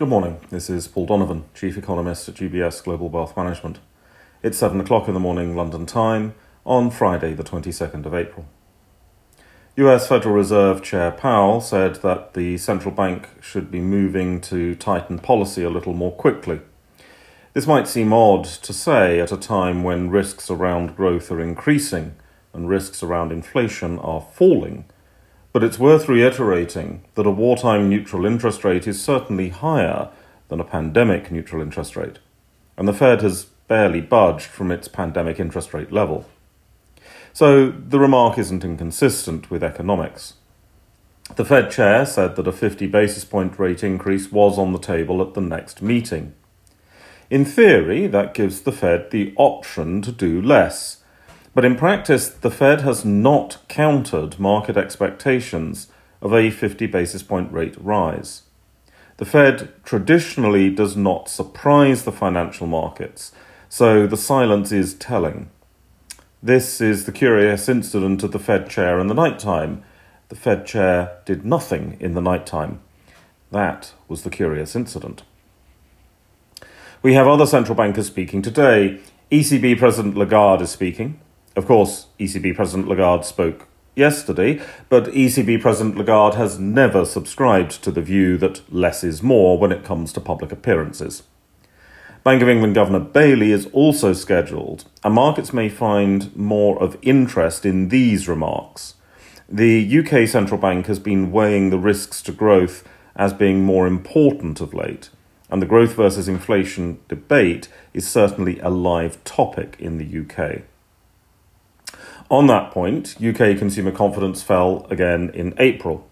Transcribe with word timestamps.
Good 0.00 0.08
morning. 0.08 0.40
This 0.48 0.70
is 0.70 0.88
Paul 0.88 1.04
Donovan, 1.04 1.44
Chief 1.52 1.76
Economist 1.76 2.26
at 2.26 2.36
UBS 2.36 2.82
Global 2.82 3.10
Wealth 3.10 3.36
Management. 3.36 3.80
It's 4.42 4.56
7 4.56 4.80
o'clock 4.80 5.08
in 5.08 5.12
the 5.12 5.20
morning 5.20 5.54
London 5.54 5.84
time 5.84 6.32
on 6.64 6.90
Friday, 6.90 7.34
the 7.34 7.44
22nd 7.44 8.06
of 8.06 8.14
April. 8.14 8.46
US 9.76 10.08
Federal 10.08 10.34
Reserve 10.34 10.82
Chair 10.82 11.10
Powell 11.10 11.60
said 11.60 11.96
that 11.96 12.32
the 12.32 12.56
central 12.56 12.94
bank 12.94 13.28
should 13.42 13.70
be 13.70 13.80
moving 13.80 14.40
to 14.40 14.74
tighten 14.74 15.18
policy 15.18 15.62
a 15.62 15.68
little 15.68 15.92
more 15.92 16.12
quickly. 16.12 16.62
This 17.52 17.66
might 17.66 17.86
seem 17.86 18.10
odd 18.10 18.44
to 18.44 18.72
say 18.72 19.20
at 19.20 19.32
a 19.32 19.36
time 19.36 19.82
when 19.82 20.08
risks 20.08 20.50
around 20.50 20.96
growth 20.96 21.30
are 21.30 21.42
increasing 21.42 22.14
and 22.54 22.70
risks 22.70 23.02
around 23.02 23.32
inflation 23.32 23.98
are 23.98 24.22
falling 24.32 24.86
but 25.52 25.64
it's 25.64 25.78
worth 25.78 26.08
reiterating 26.08 27.02
that 27.14 27.26
a 27.26 27.30
wartime 27.30 27.88
neutral 27.88 28.24
interest 28.24 28.64
rate 28.64 28.86
is 28.86 29.02
certainly 29.02 29.48
higher 29.48 30.10
than 30.48 30.60
a 30.60 30.64
pandemic 30.64 31.30
neutral 31.30 31.62
interest 31.62 31.96
rate, 31.96 32.18
and 32.76 32.86
the 32.86 32.92
Fed 32.92 33.22
has 33.22 33.44
barely 33.68 34.00
budged 34.00 34.46
from 34.46 34.70
its 34.70 34.88
pandemic 34.88 35.38
interest 35.38 35.72
rate 35.72 35.92
level. 35.92 36.26
So 37.32 37.70
the 37.70 38.00
remark 38.00 38.38
isn't 38.38 38.64
inconsistent 38.64 39.50
with 39.50 39.62
economics. 39.62 40.34
The 41.36 41.44
Fed 41.44 41.70
chair 41.70 42.04
said 42.04 42.34
that 42.34 42.48
a 42.48 42.52
50 42.52 42.88
basis 42.88 43.24
point 43.24 43.58
rate 43.58 43.84
increase 43.84 44.32
was 44.32 44.58
on 44.58 44.72
the 44.72 44.80
table 44.80 45.22
at 45.22 45.34
the 45.34 45.40
next 45.40 45.80
meeting. 45.80 46.34
In 47.30 47.44
theory, 47.44 48.08
that 48.08 48.34
gives 48.34 48.62
the 48.62 48.72
Fed 48.72 49.12
the 49.12 49.32
option 49.36 50.02
to 50.02 50.10
do 50.10 50.42
less 50.42 50.99
but 51.60 51.66
in 51.66 51.76
practice, 51.76 52.30
the 52.30 52.50
Fed 52.50 52.80
has 52.80 53.04
not 53.04 53.58
countered 53.68 54.40
market 54.40 54.78
expectations 54.78 55.88
of 56.22 56.32
a 56.32 56.50
50 56.50 56.86
basis 56.86 57.22
point 57.22 57.52
rate 57.52 57.76
rise. 57.78 58.44
The 59.18 59.26
Fed 59.26 59.70
traditionally 59.84 60.70
does 60.70 60.96
not 60.96 61.28
surprise 61.28 62.04
the 62.04 62.12
financial 62.12 62.66
markets, 62.66 63.32
so 63.68 64.06
the 64.06 64.16
silence 64.16 64.72
is 64.72 64.94
telling. 64.94 65.50
This 66.42 66.80
is 66.80 67.04
the 67.04 67.12
curious 67.12 67.68
incident 67.68 68.22
of 68.22 68.32
the 68.32 68.38
Fed 68.38 68.70
chair 68.70 68.98
in 68.98 69.08
the 69.08 69.12
night 69.12 69.38
time. 69.38 69.82
The 70.30 70.36
Fed 70.36 70.64
chair 70.64 71.18
did 71.26 71.44
nothing 71.44 71.98
in 72.00 72.14
the 72.14 72.22
night 72.22 72.46
time. 72.46 72.80
That 73.50 73.92
was 74.08 74.22
the 74.22 74.30
curious 74.30 74.74
incident. 74.74 75.24
We 77.02 77.12
have 77.12 77.28
other 77.28 77.44
central 77.44 77.74
bankers 77.74 78.06
speaking 78.06 78.40
today. 78.40 79.00
ECB 79.30 79.78
President 79.78 80.16
Lagarde 80.16 80.62
is 80.62 80.70
speaking. 80.70 81.20
Of 81.56 81.66
course, 81.66 82.06
ECB 82.18 82.54
President 82.54 82.88
Lagarde 82.88 83.24
spoke 83.24 83.66
yesterday, 83.96 84.60
but 84.88 85.06
ECB 85.06 85.60
President 85.60 85.96
Lagarde 85.96 86.36
has 86.36 86.58
never 86.58 87.04
subscribed 87.04 87.82
to 87.82 87.90
the 87.90 88.02
view 88.02 88.38
that 88.38 88.62
less 88.72 89.02
is 89.02 89.22
more 89.22 89.58
when 89.58 89.72
it 89.72 89.84
comes 89.84 90.12
to 90.12 90.20
public 90.20 90.52
appearances. 90.52 91.24
Bank 92.22 92.42
of 92.42 92.48
England 92.48 92.74
Governor 92.74 93.00
Bailey 93.00 93.50
is 93.50 93.66
also 93.72 94.12
scheduled, 94.12 94.84
and 95.02 95.14
markets 95.14 95.52
may 95.52 95.68
find 95.68 96.34
more 96.36 96.80
of 96.80 96.98
interest 97.02 97.64
in 97.64 97.88
these 97.88 98.28
remarks. 98.28 98.94
The 99.48 99.98
UK 100.00 100.28
central 100.28 100.60
bank 100.60 100.86
has 100.86 100.98
been 100.98 101.32
weighing 101.32 101.70
the 101.70 101.78
risks 101.78 102.22
to 102.22 102.32
growth 102.32 102.86
as 103.16 103.32
being 103.32 103.64
more 103.64 103.86
important 103.86 104.60
of 104.60 104.72
late, 104.72 105.10
and 105.50 105.60
the 105.60 105.66
growth 105.66 105.94
versus 105.94 106.28
inflation 106.28 107.00
debate 107.08 107.68
is 107.92 108.06
certainly 108.06 108.60
a 108.60 108.68
live 108.68 109.22
topic 109.24 109.76
in 109.80 109.98
the 109.98 110.20
UK. 110.20 110.62
On 112.30 112.46
that 112.46 112.70
point, 112.70 113.16
UK 113.20 113.58
consumer 113.58 113.90
confidence 113.90 114.40
fell 114.40 114.86
again 114.88 115.32
in 115.34 115.52
April. 115.58 116.08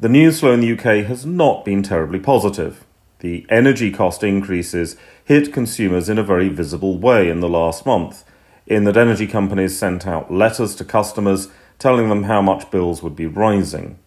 The 0.00 0.08
news 0.08 0.40
flow 0.40 0.52
in 0.52 0.60
the 0.60 0.72
UK 0.72 1.06
has 1.06 1.24
not 1.24 1.64
been 1.64 1.84
terribly 1.84 2.18
positive. 2.18 2.84
The 3.20 3.46
energy 3.48 3.92
cost 3.92 4.24
increases 4.24 4.96
hit 5.24 5.52
consumers 5.52 6.08
in 6.08 6.18
a 6.18 6.24
very 6.24 6.48
visible 6.48 6.98
way 6.98 7.30
in 7.30 7.38
the 7.38 7.48
last 7.48 7.86
month, 7.86 8.24
in 8.66 8.82
that 8.84 8.96
energy 8.96 9.28
companies 9.28 9.78
sent 9.78 10.04
out 10.04 10.32
letters 10.32 10.74
to 10.74 10.84
customers 10.84 11.48
telling 11.78 12.08
them 12.08 12.24
how 12.24 12.42
much 12.42 12.72
bills 12.72 13.00
would 13.00 13.14
be 13.14 13.26
rising. 13.26 14.00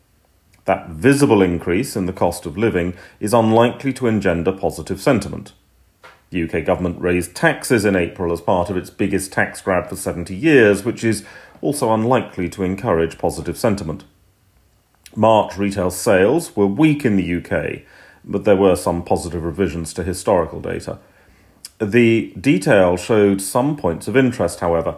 That 0.65 0.89
visible 0.89 1.41
increase 1.41 1.95
in 1.95 2.05
the 2.05 2.11
cost 2.11 2.45
of 2.45 2.57
living 2.57 2.95
is 3.21 3.33
unlikely 3.33 3.93
to 3.93 4.07
engender 4.07 4.51
positive 4.51 4.99
sentiment. 4.99 5.53
The 6.31 6.43
UK 6.43 6.65
government 6.65 6.99
raised 6.99 7.35
taxes 7.35 7.85
in 7.85 7.95
April 7.95 8.33
as 8.33 8.41
part 8.41 8.69
of 8.69 8.75
its 8.75 8.89
biggest 8.89 9.31
tax 9.31 9.61
grab 9.61 9.87
for 9.87 9.95
70 9.95 10.35
years, 10.35 10.83
which 10.83 11.03
is 11.03 11.23
also 11.61 11.93
unlikely 11.93 12.49
to 12.49 12.63
encourage 12.63 13.17
positive 13.17 13.57
sentiment. 13.57 14.03
March 15.15 15.57
retail 15.57 15.91
sales 15.91 16.55
were 16.55 16.67
weak 16.67 17.05
in 17.05 17.15
the 17.15 17.35
UK, 17.35 17.83
but 18.23 18.43
there 18.43 18.55
were 18.55 18.75
some 18.75 19.03
positive 19.03 19.43
revisions 19.43 19.93
to 19.93 20.03
historical 20.03 20.59
data. 20.59 20.99
The 21.79 22.33
detail 22.39 22.97
showed 22.97 23.41
some 23.41 23.77
points 23.77 24.07
of 24.07 24.17
interest, 24.17 24.59
however. 24.59 24.97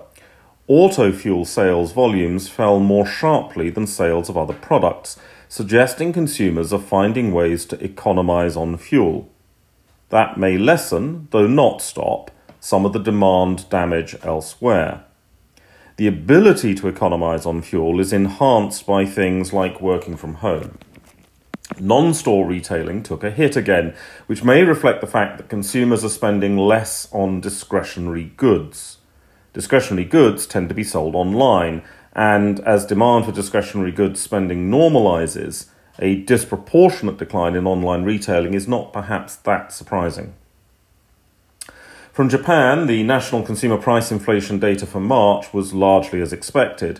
Auto 0.68 1.12
fuel 1.12 1.45
sales 1.45 1.91
volumes 1.91 2.50
fell 2.50 2.79
more 2.79 3.06
sharply 3.06 3.69
than 3.69 3.88
sales 3.88 4.28
of 4.28 4.38
other 4.38 4.53
products, 4.53 5.18
suggesting 5.47 6.12
consumers 6.12 6.74
are 6.74 6.79
finding 6.79 7.31
ways 7.31 7.66
to 7.66 7.78
economise 7.78 8.57
on 8.57 8.78
fuel. 8.78 9.29
That 10.09 10.38
may 10.38 10.57
lessen, 10.57 11.28
though 11.31 11.47
not 11.47 11.81
stop, 11.81 12.31
some 12.59 12.85
of 12.85 12.94
the 12.94 13.00
demand 13.00 13.69
damage 13.69 14.16
elsewhere. 14.24 15.03
The 15.97 16.06
ability 16.06 16.75
to 16.75 16.88
economise 16.88 17.47
on 17.47 17.63
fuel 17.63 18.00
is 18.00 18.13
enhanced 18.13 18.85
by 18.85 19.03
things 19.03 19.52
like 19.52 19.81
working 19.81 20.16
from 20.16 20.35
home. 20.35 20.78
Non 21.80 22.13
store 22.13 22.46
retailing 22.46 23.02
took 23.02 23.24
a 23.24 23.31
hit 23.31 23.56
again, 23.56 23.96
which 24.28 24.44
may 24.44 24.62
reflect 24.62 25.02
the 25.02 25.07
fact 25.07 25.38
that 25.38 25.50
consumers 25.50 26.06
are 26.06 26.09
spending 26.09 26.56
less 26.56 27.12
on 27.12 27.41
discretionary 27.41 28.31
goods. 28.38 28.97
Discretionary 29.53 30.06
goods 30.06 30.46
tend 30.46 30.69
to 30.69 30.75
be 30.75 30.84
sold 30.84 31.16
online, 31.16 31.81
and 32.13 32.59
as 32.59 32.86
demand 32.86 33.25
for 33.25 33.31
discretionary 33.31 33.91
goods 33.91 34.22
spending 34.22 34.69
normalises, 34.69 35.66
a 35.97 36.18
disproportionate 36.18 37.18
decline 37.18 37.56
in 37.56 37.66
online 37.66 38.03
retailing 38.03 38.53
is 38.53 38.68
not 38.68 38.94
perhaps 38.94 39.36
that 39.36 39.74
surprising. 39.74 40.36
From 42.18 42.30
Japan, 42.30 42.88
the 42.88 43.04
national 43.04 43.44
consumer 43.44 43.78
price 43.78 44.12
inflation 44.12 44.58
data 44.58 44.88
for 44.88 45.00
March 45.00 45.54
was 45.54 45.76
largely 45.76 46.20
as 46.20 46.34
expected. 46.34 47.00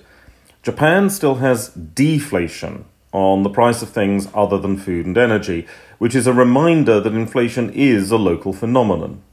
Japan 0.62 1.10
still 1.10 1.38
has 1.38 1.70
deflation 1.70 2.86
on 3.12 3.42
the 3.42 3.50
price 3.50 3.82
of 3.82 3.90
things 3.90 4.28
other 4.36 4.60
than 4.60 4.78
food 4.78 5.08
and 5.08 5.18
energy, 5.18 5.66
which 5.98 6.14
is 6.14 6.28
a 6.28 6.34
reminder 6.34 7.00
that 7.00 7.16
inflation 7.16 7.72
is 7.72 8.12
a 8.12 8.18
local 8.18 8.54
phenomenon. 8.54 9.24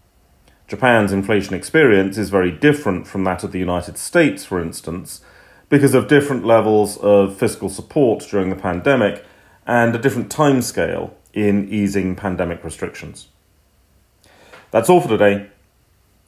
Japan's 0.68 1.12
inflation 1.12 1.52
experience 1.52 2.16
is 2.16 2.30
very 2.30 2.50
different 2.50 3.06
from 3.06 3.24
that 3.24 3.44
of 3.44 3.52
the 3.52 3.58
United 3.58 3.98
States, 3.98 4.42
for 4.42 4.62
instance, 4.62 5.20
because 5.68 5.92
of 5.92 6.08
different 6.08 6.46
levels 6.46 6.96
of 6.96 7.36
fiscal 7.36 7.68
support 7.68 8.26
during 8.30 8.48
the 8.48 8.56
pandemic 8.56 9.22
and 9.66 9.94
a 9.94 9.98
different 9.98 10.30
timescale 10.30 11.10
in 11.34 11.68
easing 11.68 12.16
pandemic 12.16 12.64
restrictions. 12.64 13.28
That's 14.70 14.88
all 14.88 15.02
for 15.02 15.08
today. 15.08 15.50